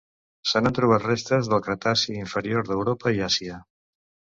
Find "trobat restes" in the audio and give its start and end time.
0.77-1.51